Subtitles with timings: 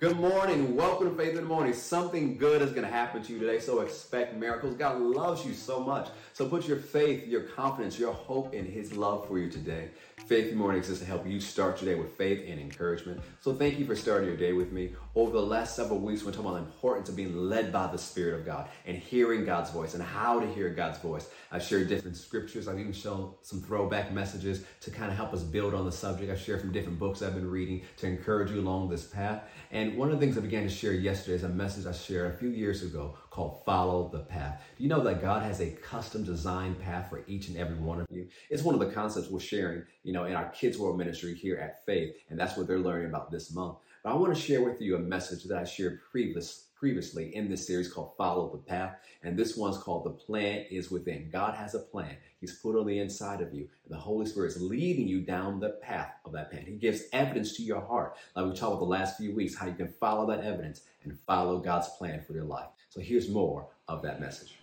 [0.00, 0.76] Good morning.
[0.76, 1.74] Welcome to Faith in the Morning.
[1.74, 4.74] Something good is going to happen to you today, so expect miracles.
[4.74, 6.08] God loves you so much.
[6.32, 9.90] So put your faith, your confidence, your hope in His love for you today.
[10.26, 13.20] Faith in the Morning exists to help you start your day with faith and encouragement.
[13.42, 14.94] So thank you for starting your day with me.
[15.14, 17.98] Over the last several weeks, we're talking about the importance of being led by the
[17.98, 21.28] Spirit of God and hearing God's voice and how to hear God's voice.
[21.52, 22.68] I've shared different scriptures.
[22.68, 26.30] I've even shown some throwback messages to kind of help us build on the subject.
[26.30, 29.42] I've shared from different books I've been reading to encourage you along this path.
[29.72, 32.34] And one of the things I began to share yesterday is a message I shared
[32.34, 34.62] a few years ago called Follow the Path.
[34.76, 38.00] Do you know that God has a custom designed path for each and every one
[38.00, 38.28] of you?
[38.50, 41.56] It's one of the concepts we're sharing, you know, in our Kids World Ministry here
[41.56, 43.78] at Faith, and that's what they're learning about this month.
[44.02, 47.50] But I want to share with you a message that I shared previous, previously in
[47.50, 48.96] this series called Follow the Path.
[49.22, 51.28] And this one's called The Plan is Within.
[51.30, 52.16] God has a plan.
[52.40, 53.68] He's put on the inside of you.
[53.84, 56.64] And the Holy Spirit is leading you down the path of that plan.
[56.64, 58.16] He gives evidence to your heart.
[58.34, 61.18] Like we talked about the last few weeks, how you can follow that evidence and
[61.26, 62.70] follow God's plan for your life.
[62.88, 64.54] So here's more of that message.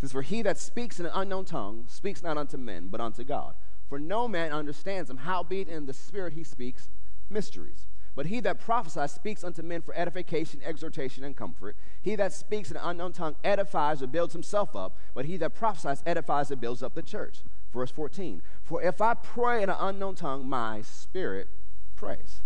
[0.00, 3.24] Says, For he that speaks in an unknown tongue speaks not unto men, but unto
[3.24, 3.54] God.
[3.88, 6.88] For no man understands him, howbeit in the Spirit he speaks
[7.28, 7.88] mysteries.
[8.14, 11.76] But he that prophesies speaks unto men for edification, exhortation, and comfort.
[12.02, 15.54] He that speaks in an unknown tongue edifies or builds himself up, but he that
[15.54, 17.42] prophesies edifies and builds up the church.
[17.72, 21.48] Verse 14 For if I pray in an unknown tongue, my spirit
[21.94, 22.40] prays.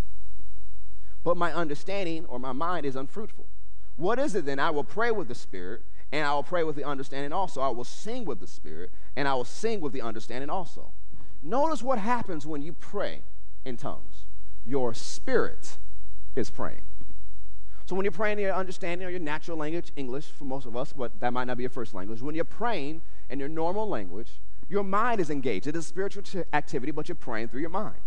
[1.23, 3.47] But my understanding or my mind is unfruitful.
[3.95, 4.59] What is it then?
[4.59, 7.61] I will pray with the spirit, and I will pray with the understanding also.
[7.61, 10.91] I will sing with the spirit, and I will sing with the understanding also.
[11.41, 13.21] Notice what happens when you pray
[13.63, 14.25] in tongues
[14.65, 15.77] your spirit
[16.35, 16.81] is praying.
[17.85, 20.75] So when you're praying in your understanding or your natural language, English for most of
[20.75, 23.87] us, but that might not be your first language, when you're praying in your normal
[23.87, 25.67] language, your mind is engaged.
[25.67, 27.97] It is spiritual activity, but you're praying through your mind.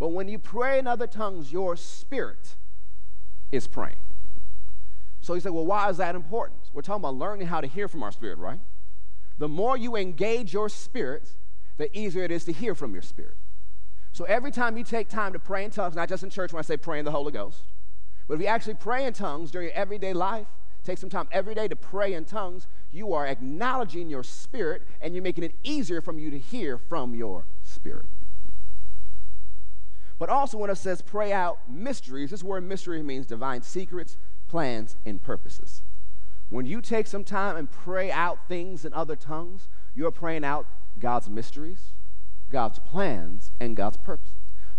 [0.00, 2.56] But when you pray in other tongues, your spirit
[3.52, 3.96] is praying.
[5.20, 6.60] So you say, well, why is that important?
[6.72, 8.58] We're talking about learning how to hear from our spirit, right?
[9.38, 11.30] The more you engage your spirit,
[11.76, 13.36] the easier it is to hear from your spirit.
[14.14, 16.60] So every time you take time to pray in tongues, not just in church when
[16.60, 17.64] I say pray in the Holy Ghost,
[18.28, 20.46] but if you actually pray in tongues during your everyday life,
[20.84, 25.14] take some time every day to pray in tongues, you are acknowledging your spirit and
[25.14, 28.06] you're making it easier for you to hear from your spirit.
[30.16, 34.96] But also, when it says pray out mysteries, this word mystery means divine secrets, plans,
[35.04, 35.82] and purposes.
[36.50, 40.68] When you take some time and pray out things in other tongues, you're praying out
[41.00, 41.94] God's mysteries,
[42.50, 44.32] God's plans and God's purposes.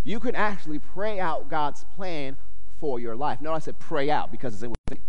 [0.03, 2.37] You can actually pray out God's plan
[2.79, 3.41] for your life.
[3.41, 5.03] Notice I said pray out because it's within.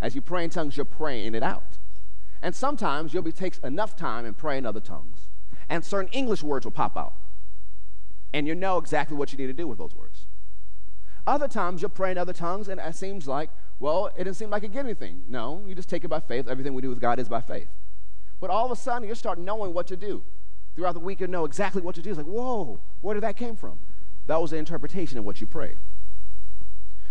[0.00, 1.78] As you pray in tongues, you're praying it out.
[2.42, 5.30] And sometimes you'll be takes enough time in other tongues,
[5.68, 7.14] and certain English words will pop out.
[8.34, 10.26] And you know exactly what you need to do with those words.
[11.26, 14.50] Other times you'll pray in other tongues, and it seems like, well, it doesn't seem
[14.50, 15.22] like it get anything.
[15.28, 16.46] No, you just take it by faith.
[16.46, 17.68] Everything we do with God is by faith.
[18.38, 20.22] But all of a sudden, you start knowing what to do
[20.76, 22.10] throughout the week and know exactly what to do.
[22.10, 23.78] It's like, whoa, where did that came from?
[24.26, 25.78] That was the interpretation of what you prayed.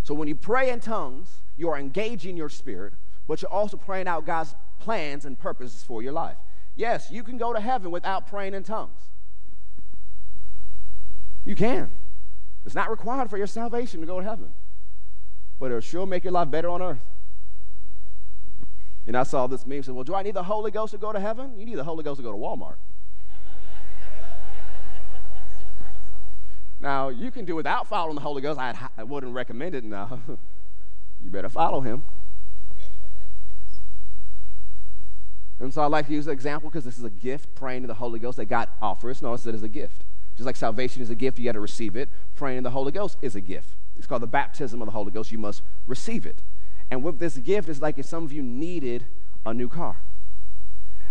[0.04, 2.94] So when you pray in tongues, you are engaging your spirit,
[3.26, 6.36] but you're also praying out God's plans and purposes for your life.
[6.76, 9.10] Yes, you can go to heaven without praying in tongues.
[11.44, 11.90] You can.
[12.64, 14.52] It's not required for your salvation to go to heaven,
[15.58, 17.04] but it'll sure make your life better on earth.
[19.08, 21.12] And I saw this meme said, Well, do I need the Holy Ghost to go
[21.12, 21.58] to heaven?
[21.58, 22.76] You need the Holy Ghost to go to Walmart.
[26.80, 28.60] Now, you can do without following the Holy Ghost.
[28.60, 30.20] I'd, I wouldn't recommend it now.
[31.24, 32.02] you better follow him.
[35.58, 37.88] And so I like to use the example because this is a gift, praying to
[37.88, 39.22] the Holy Ghost that God offers.
[39.22, 40.04] Notice that it's a gift.
[40.34, 42.10] Just like salvation is a gift, you got to receive it.
[42.34, 43.70] Praying in the Holy Ghost is a gift.
[43.96, 45.32] It's called the baptism of the Holy Ghost.
[45.32, 46.42] You must receive it.
[46.90, 49.06] And with this gift, it's like if some of you needed
[49.46, 50.02] a new car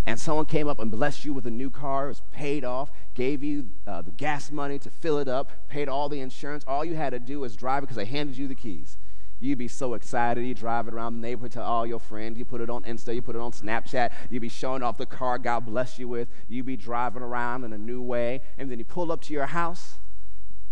[0.05, 2.91] and someone came up and blessed you with a new car, it was paid off,
[3.15, 6.85] gave you uh, the gas money to fill it up, paid all the insurance, all
[6.85, 8.97] you had to do was drive it because they handed you the keys.
[9.39, 10.45] You'd be so excited.
[10.45, 12.37] You drive it around the neighborhood to all your friends.
[12.37, 14.11] You put it on Insta, you put it on Snapchat.
[14.29, 16.29] You'd be showing off the car God bless you with.
[16.47, 18.41] You'd be driving around in a new way.
[18.57, 19.95] And then you pull up to your house.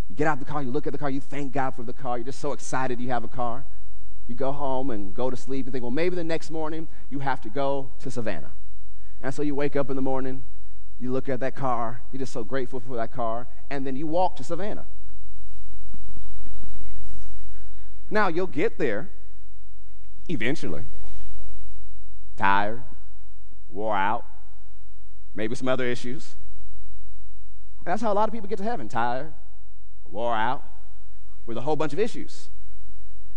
[0.09, 1.93] You get out the car, you look at the car, you thank God for the
[1.93, 2.17] car.
[2.17, 3.65] You're just so excited you have a car.
[4.27, 7.19] You go home and go to sleep and think, well, maybe the next morning you
[7.19, 8.51] have to go to Savannah.
[9.23, 10.43] And so you wake up in the morning,
[10.99, 14.05] you look at that car, you're just so grateful for that car, and then you
[14.05, 14.85] walk to Savannah.
[18.09, 19.09] Now you'll get there
[20.27, 20.83] eventually.
[22.35, 22.83] Tired,
[23.69, 24.25] wore out,
[25.33, 26.35] maybe some other issues.
[27.85, 29.33] That's how a lot of people get to heaven tired,
[30.11, 30.63] wore out,
[31.45, 32.49] with a whole bunch of issues.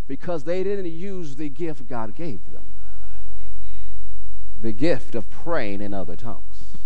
[0.08, 2.64] because they didn't use the gift God gave them
[4.60, 6.76] the gift of praying in other tongues.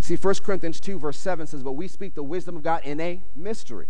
[0.00, 3.00] See, 1 Corinthians 2, verse 7 says, But we speak the wisdom of God in
[3.00, 3.88] a mystery,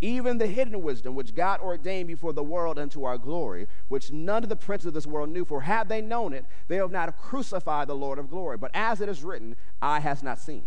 [0.00, 4.42] even the hidden wisdom which God ordained before the world unto our glory, which none
[4.42, 5.44] of the princes of this world knew.
[5.44, 8.56] For had they known it, they have not have crucified the Lord of glory.
[8.56, 10.64] But as it is written, eye has not seen,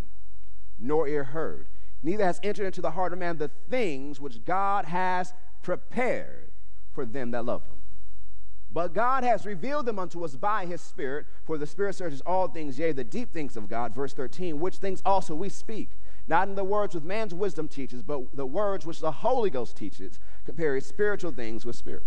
[0.78, 1.66] nor ear heard,
[2.02, 6.52] neither has entered into the heart of man the things which God has prepared
[6.92, 7.81] for them that love him.
[8.72, 12.48] But God has revealed them unto us by his Spirit, for the Spirit searches all
[12.48, 13.94] things, yea, the deep things of God.
[13.94, 15.90] Verse 13, which things also we speak,
[16.26, 19.76] not in the words which man's wisdom teaches, but the words which the Holy Ghost
[19.76, 22.04] teaches, comparing spiritual things with spirit.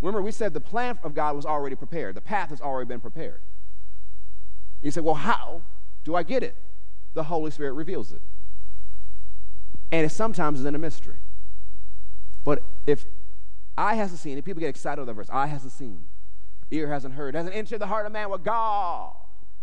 [0.00, 3.00] Remember, we said the plan of God was already prepared, the path has already been
[3.00, 3.40] prepared.
[4.82, 5.62] You say, well, how
[6.04, 6.56] do I get it?
[7.14, 8.22] The Holy Spirit reveals it.
[9.92, 11.18] And it sometimes is in a mystery.
[12.44, 13.06] But if
[13.78, 15.28] eye hasn't seen and people get excited over the verse.
[15.30, 16.04] Eye hasn't seen,
[16.70, 19.12] ear hasn't heard, hasn't entered the heart of man what God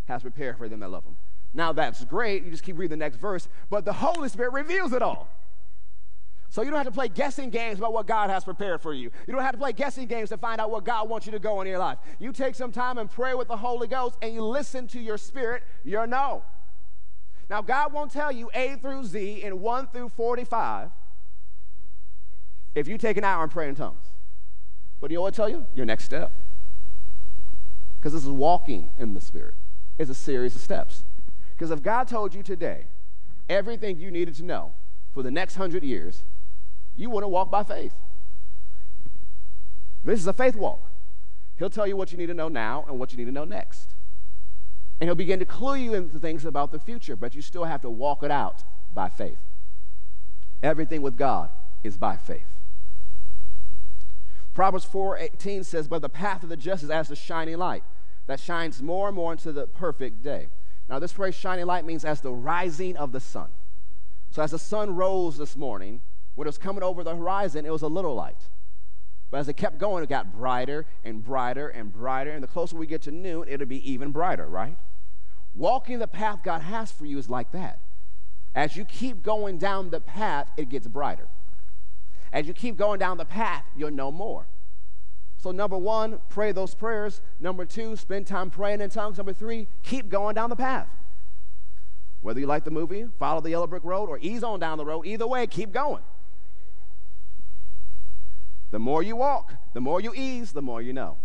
[0.06, 1.17] has prepared for them that love him.
[1.53, 2.44] Now that's great.
[2.44, 5.27] You just keep reading the next verse, but the Holy Spirit reveals it all.
[6.50, 9.12] So you don't have to play guessing games about what God has prepared for you.
[9.27, 11.39] You don't have to play guessing games to find out what God wants you to
[11.39, 11.97] go in your life.
[12.17, 15.17] You take some time and pray with the Holy Ghost and you listen to your
[15.17, 16.44] spirit, your no.
[17.50, 20.91] Now, God won't tell you A through Z in 1 through 45
[22.73, 24.04] if you take an hour and pray in tongues.
[25.00, 25.65] But you know what I tell you?
[25.75, 26.31] Your next step.
[27.97, 29.56] Because this is walking in the Spirit.
[29.97, 31.03] It's a series of steps.
[31.51, 32.86] Because if God told you today
[33.50, 34.74] everything you needed to know
[35.13, 36.24] for the next hundred years,
[36.95, 37.94] you wouldn't walk by faith.
[40.03, 40.92] This is a faith walk.
[41.57, 43.45] He'll tell you what you need to know now and what you need to know
[43.45, 43.95] next.
[45.00, 47.81] And he'll begin to clue you into things about the future, but you still have
[47.81, 48.63] to walk it out
[48.94, 49.39] by faith.
[50.62, 51.50] Everything with God
[51.83, 52.54] is by faith.
[54.55, 57.83] Proverbs 4:18 says, "But the path of the just is as the shining light
[58.25, 60.47] that shines more and more into the perfect day."
[60.89, 63.49] Now, this phrase "shining light" means as the rising of the sun.
[64.31, 66.01] So, as the sun rose this morning,
[66.35, 68.49] when it was coming over the horizon, it was a little light.
[69.29, 72.31] But as it kept going, it got brighter and brighter and brighter.
[72.31, 74.77] And the closer we get to noon, it'll be even brighter, right?
[75.53, 77.79] Walking the path God has for you is like that.
[78.53, 81.27] As you keep going down the path, it gets brighter.
[82.35, 84.45] As you keep going down the path, you'll know more.
[85.37, 87.21] So, number one, pray those prayers.
[87.39, 89.17] Number two, spend time praying in tongues.
[89.17, 90.89] Number three, keep going down the path.
[92.19, 94.85] Whether you like the movie, follow the yellow brick road, or ease on down the
[94.85, 96.03] road, either way, keep going.
[98.71, 101.15] The more you walk, the more you ease, the more you know.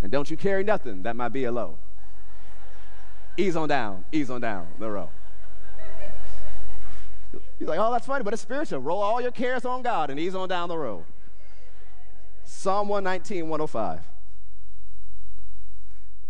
[0.00, 1.76] And don't you carry nothing that might be a low.
[3.36, 5.10] Ease on down, ease on down the road.
[7.58, 8.80] He's like, oh, that's funny, but it's spiritual.
[8.80, 11.04] Roll all your cares on God and ease on down the road.
[12.44, 14.00] Psalm 119, 105.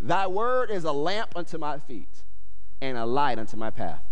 [0.00, 2.08] Thy word is a lamp unto my feet
[2.80, 4.02] and a light unto my path.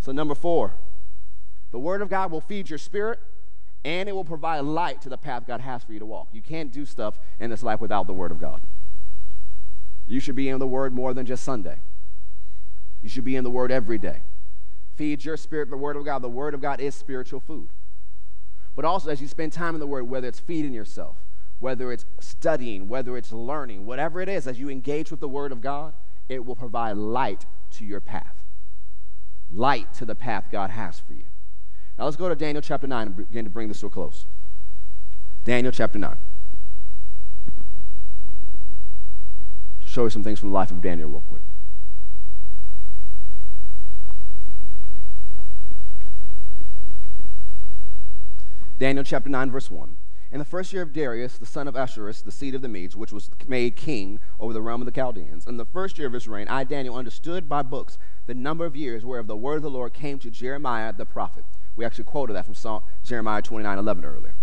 [0.00, 0.74] So, number four,
[1.70, 3.18] the word of God will feed your spirit
[3.84, 6.28] and it will provide light to the path God has for you to walk.
[6.32, 8.60] You can't do stuff in this life without the word of God.
[10.06, 11.78] You should be in the word more than just Sunday,
[13.02, 14.22] you should be in the word every day
[14.96, 16.22] feeds your spirit the Word of God.
[16.22, 17.68] The Word of God is spiritual food.
[18.76, 21.16] But also, as you spend time in the Word, whether it's feeding yourself,
[21.60, 25.52] whether it's studying, whether it's learning, whatever it is, as you engage with the Word
[25.52, 25.94] of God,
[26.28, 28.44] it will provide light to your path.
[29.50, 31.24] Light to the path God has for you.
[31.98, 34.26] Now let's go to Daniel chapter 9 and begin to bring this to a close.
[35.44, 36.16] Daniel chapter 9.
[39.84, 41.42] Show you some things from the life of Daniel, real quick.
[48.76, 49.96] Daniel chapter 9, verse 1.
[50.32, 52.96] In the first year of Darius, the son of Ahasuerus, the seed of the Medes,
[52.96, 56.12] which was made king over the realm of the Chaldeans, in the first year of
[56.12, 59.62] his reign, I, Daniel, understood by books the number of years whereof the word of
[59.62, 61.44] the Lord came to Jeremiah the prophet.
[61.76, 64.34] We actually quoted that from Psalm, Jeremiah 29, 11 earlier.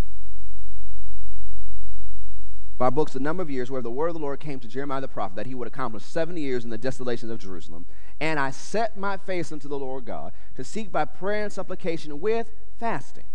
[2.77, 5.01] By books, the number of years where the word of the Lord came to Jeremiah
[5.01, 7.85] the prophet that he would accomplish 70 years in the desolations of Jerusalem.
[8.21, 12.21] And I set my face unto the Lord God to seek by prayer and supplication
[12.21, 13.25] with fasting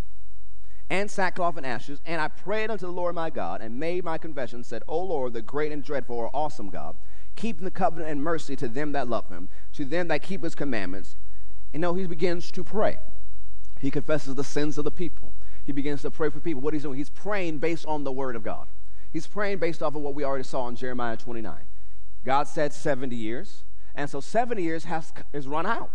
[0.88, 4.18] and sackcloth and ashes, and I prayed unto the Lord my God, and made my
[4.18, 6.96] confession, said, O Lord, the great and dreadful or awesome God,
[7.34, 10.54] keeping the covenant and mercy to them that love him, to them that keep his
[10.54, 11.16] commandments.
[11.74, 12.98] And now he begins to pray.
[13.80, 15.32] He confesses the sins of the people.
[15.64, 16.62] He begins to pray for people.
[16.62, 18.68] What he's doing, he's praying based on the word of God.
[19.12, 21.54] He's praying based off of what we already saw in Jeremiah 29.
[22.24, 23.64] God said 70 years,
[23.94, 25.90] and so 70 years has is run out.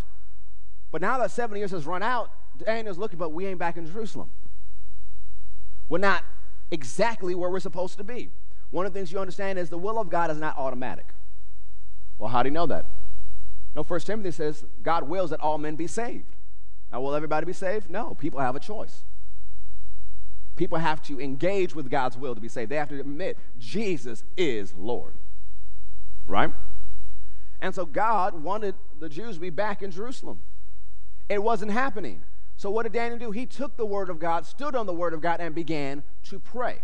[0.91, 3.85] But now that 70 years has run out, Daniel's looking, but we ain't back in
[3.85, 4.29] Jerusalem.
[5.91, 6.23] We're not
[6.71, 8.29] exactly where we're supposed to be.
[8.69, 11.13] One of the things you understand is the will of God is not automatic.
[12.17, 12.85] Well, how do you know that?
[13.75, 16.37] No, First Timothy says God wills that all men be saved.
[16.93, 17.89] Now, will everybody be saved?
[17.89, 19.03] No, people have a choice.
[20.55, 22.71] People have to engage with God's will to be saved.
[22.71, 25.15] They have to admit Jesus is Lord.
[26.25, 26.53] Right?
[27.59, 30.39] And so God wanted the Jews to be back in Jerusalem.
[31.27, 32.21] It wasn't happening.
[32.61, 33.31] So what did Daniel do?
[33.31, 36.37] He took the word of God, stood on the word of God, and began to
[36.37, 36.77] pray.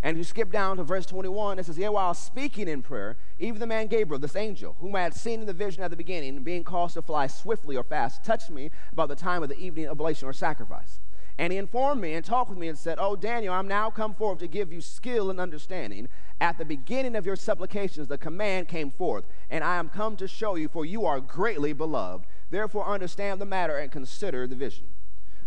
[0.00, 3.60] And you skip down to verse 21, it says, Yet while speaking in prayer, even
[3.60, 6.42] the man Gabriel, this angel, whom I had seen in the vision at the beginning,
[6.42, 9.88] being caused to fly swiftly or fast, touched me about the time of the evening
[9.90, 11.00] oblation or sacrifice.
[11.36, 14.14] And he informed me and talked with me and said, Oh, Daniel, I'm now come
[14.14, 16.08] forth to give you skill and understanding.
[16.40, 20.26] At the beginning of your supplications, the command came forth, and I am come to
[20.26, 22.24] show you, for you are greatly beloved.
[22.48, 24.86] Therefore, understand the matter and consider the vision.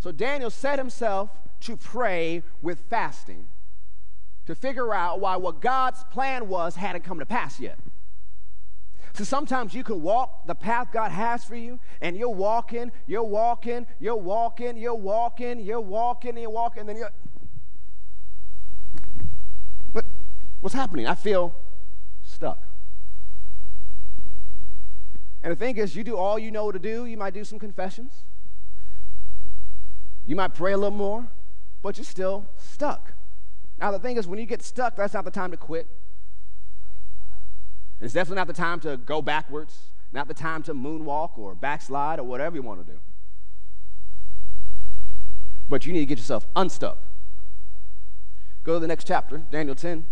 [0.07, 3.49] So Daniel set himself to pray with fasting
[4.45, 7.77] to figure out why what God's plan was hadn't come to pass yet.
[9.11, 13.21] So sometimes you can walk the path God has for you, and you're walking, you're
[13.21, 17.11] walking, you're walking, you're walking, you're walking, you're walking, and then you're.
[19.91, 20.05] What,
[20.61, 21.05] what's happening?
[21.05, 21.53] I feel
[22.23, 22.63] stuck.
[25.43, 27.03] And the thing is, you do all you know to do.
[27.07, 28.23] You might do some confessions.
[30.27, 31.27] You might pray a little more,
[31.81, 33.13] but you're still stuck.
[33.79, 35.87] Now, the thing is, when you get stuck, that's not the time to quit.
[38.01, 42.19] It's definitely not the time to go backwards, not the time to moonwalk or backslide
[42.19, 42.99] or whatever you want to do.
[45.69, 46.99] But you need to get yourself unstuck.
[48.63, 50.05] Go to the next chapter, Daniel 10.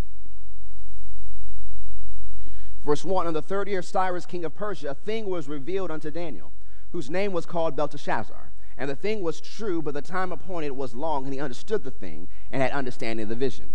[2.86, 5.92] Verse 1 On the third year of Cyrus, king of Persia, a thing was revealed
[5.92, 6.54] unto Daniel,
[6.92, 8.52] whose name was called Belteshazzar.
[8.78, 11.92] And the thing was true, but the time appointed was long, and he understood the
[11.92, 13.74] thing and had understanding of the vision.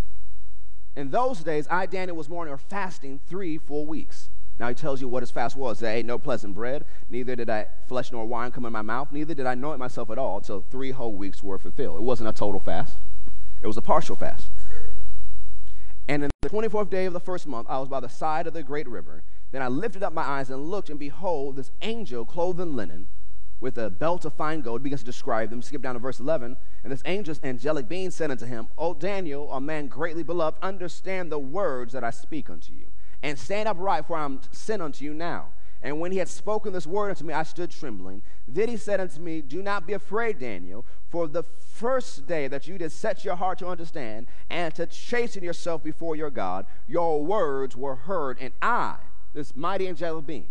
[0.94, 4.28] In those days, I, Daniel, was mourning or fasting three full weeks.
[4.58, 5.82] Now he tells you what his fast was.
[5.82, 9.10] I ate no pleasant bread, neither did I flesh nor wine come in my mouth,
[9.10, 11.96] neither did I anoint myself at all until three whole weeks were fulfilled.
[11.96, 12.98] It wasn't a total fast,
[13.62, 14.50] it was a partial fast.
[16.06, 18.52] And in the 24th day of the first month, I was by the side of
[18.52, 19.22] the great river.
[19.52, 23.06] Then I lifted up my eyes and looked, and behold, this angel clothed in linen
[23.60, 25.62] with a belt of fine gold, begins to describe them.
[25.62, 26.56] Skip down to verse 11.
[26.82, 31.38] And this angelic being said unto him, O Daniel, a man greatly beloved, understand the
[31.38, 32.86] words that I speak unto you,
[33.22, 35.48] and stand upright, for I am sent unto you now.
[35.82, 38.22] And when he had spoken this word unto me, I stood trembling.
[38.46, 42.68] Then he said unto me, Do not be afraid, Daniel, for the first day that
[42.68, 47.24] you did set your heart to understand and to chasten yourself before your God, your
[47.24, 48.96] words were heard, and I,
[49.32, 50.48] this mighty angelic being,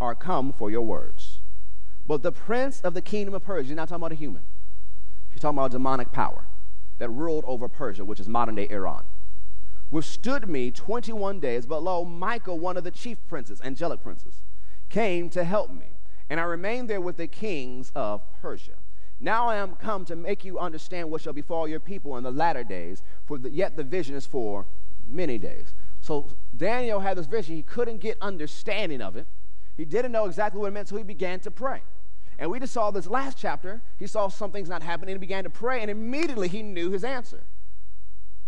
[0.00, 1.31] are come for your words.
[2.06, 4.42] But the prince of the kingdom of Persia, you're not talking about a human.
[5.32, 6.46] She's talking about a demonic power
[6.98, 9.04] that ruled over Persia, which is modern day Iran,
[9.90, 11.66] withstood me 21 days.
[11.66, 14.42] But lo, Michael, one of the chief princes, angelic princes,
[14.88, 15.86] came to help me.
[16.28, 18.72] And I remained there with the kings of Persia.
[19.20, 22.30] Now I am come to make you understand what shall befall your people in the
[22.32, 24.66] latter days, for the, yet the vision is for
[25.06, 25.74] many days.
[26.00, 27.54] So Daniel had this vision.
[27.54, 29.26] He couldn't get understanding of it.
[29.76, 31.82] He didn't know exactly what it meant, so he began to pray.
[32.38, 33.82] And we just saw this last chapter.
[33.98, 37.04] He saw something's not happening and he began to pray, and immediately he knew his
[37.04, 37.42] answer.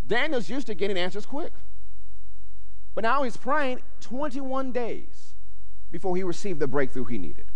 [0.07, 1.53] Daniel's used to getting answers quick.
[2.95, 5.35] But now he's praying 21 days
[5.91, 7.47] before he received the breakthrough he needed.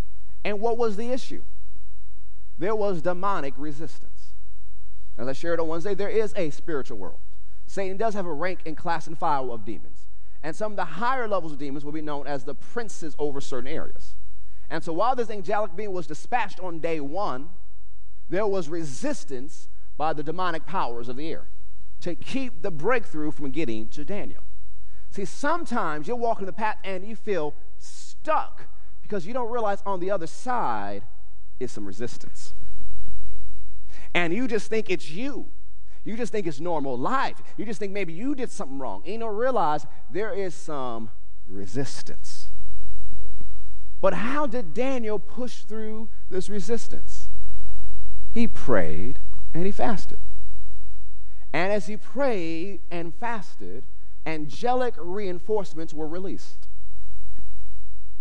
[0.43, 1.43] And what was the issue?
[2.57, 4.33] There was demonic resistance.
[5.17, 7.19] As I shared on Wednesday, there is a spiritual world.
[7.67, 10.07] Satan does have a rank and class and file of demons.
[10.41, 13.41] And some of the higher levels of demons will be known as the princes over
[13.41, 14.15] certain areas.
[14.69, 17.49] And so while this angelic being was dispatched on day one,
[18.29, 21.47] there was resistance by the demonic powers of the air
[22.01, 24.43] to keep the breakthrough from getting to Daniel.
[25.11, 28.67] See, sometimes you're walking the path and you feel stuck
[29.01, 31.03] because you don't realize on the other side
[31.59, 32.53] is some resistance.
[34.13, 35.47] And you just think it's you.
[36.05, 37.41] You just think it's normal life.
[37.57, 39.01] You just think maybe you did something wrong.
[39.03, 41.09] And you don't realize there is some
[41.47, 42.38] resistance.
[44.01, 47.29] But how did Daniel push through this resistance?
[48.33, 49.19] He prayed
[49.53, 50.19] and he fasted.
[51.51, 53.85] And as he prayed and fasted,
[54.25, 56.67] angelic reinforcements were released.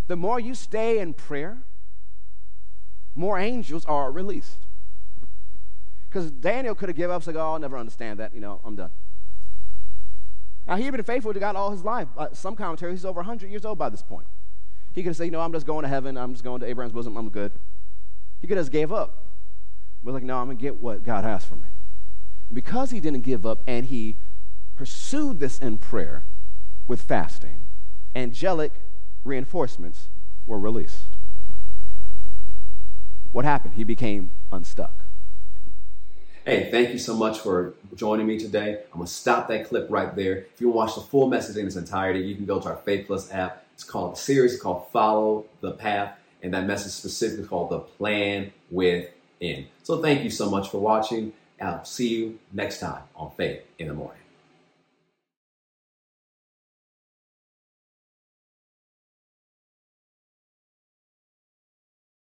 [0.08, 1.58] The more you stay in prayer,
[3.14, 4.66] more angels are released.
[6.08, 8.34] Because Daniel could have given up, said, Oh, I'll never understand that.
[8.34, 8.90] You know, I'm done.
[10.66, 12.08] Now, he had been faithful to God all his life.
[12.16, 14.26] Uh, some commentaries, he's over 100 years old by this point.
[14.98, 16.16] He could have said, You know, I'm just going to heaven.
[16.16, 17.16] I'm just going to Abraham's bosom.
[17.16, 17.52] I'm good.
[18.40, 19.26] He could have just gave up.
[20.02, 21.68] But like, No, I'm going to get what God has for me.
[22.52, 24.16] Because he didn't give up and he
[24.74, 26.24] pursued this in prayer
[26.88, 27.60] with fasting,
[28.16, 28.72] angelic
[29.22, 30.08] reinforcements
[30.46, 31.14] were released.
[33.30, 33.74] What happened?
[33.74, 35.04] He became unstuck.
[36.44, 38.80] Hey, thank you so much for joining me today.
[38.92, 40.38] I'm going to stop that clip right there.
[40.38, 42.70] If you want to watch the full message in its entirety, you can go to
[42.70, 43.64] our Faith Plus app.
[43.78, 49.68] It's called, series called Follow the Path, and that message specifically called The Plan Within.
[49.84, 51.32] So thank you so much for watching.
[51.60, 54.18] I'll see you next time on Faith in the Morning.